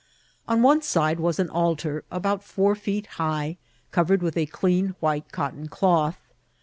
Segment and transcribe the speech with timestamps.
[0.47, 3.57] On one side was an altar, about four feet high,
[3.91, 6.17] covered with a clean white ootton cloth.